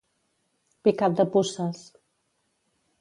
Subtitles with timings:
[0.87, 1.85] Picat de puces.